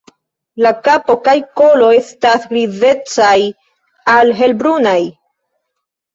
La 0.65 0.69
kapo 0.85 1.15
kaj 1.27 1.35
kolo 1.61 1.89
estas 1.97 2.47
grizecaj 2.55 3.35
al 4.17 4.35
helbrunaj. 4.43 4.97